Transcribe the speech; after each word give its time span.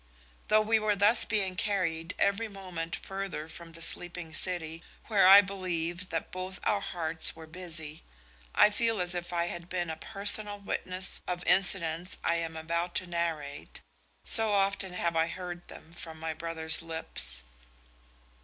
Though 0.47 0.61
we 0.61 0.79
were 0.79 0.95
thus 0.95 1.25
being 1.25 1.55
carried 1.55 2.15
every 2.17 2.47
moment 2.47 2.95
further 2.95 3.47
from 3.47 3.73
the 3.73 3.83
sleeping 3.83 4.33
city, 4.33 4.81
where 5.05 5.27
I 5.27 5.41
believe 5.41 6.09
that 6.09 6.31
both 6.31 6.59
our 6.63 6.79
hearts 6.81 7.35
were 7.35 7.45
busy, 7.45 8.01
I 8.55 8.71
feel 8.71 8.99
as 8.99 9.13
if 9.13 9.31
I 9.31 9.45
had 9.45 9.69
been 9.69 9.91
a 9.91 9.95
personal 9.95 10.57
witness 10.59 11.21
of 11.27 11.41
the 11.41 11.51
incidents 11.51 12.17
I 12.23 12.37
am 12.37 12.57
about 12.57 12.95
to 12.95 13.05
narrate, 13.05 13.81
so 14.25 14.51
often 14.53 14.93
have 14.93 15.15
I 15.15 15.27
heard 15.27 15.67
them 15.67 15.93
from 15.93 16.19
my 16.19 16.33
brother's 16.33 16.81
lips. 16.81 17.43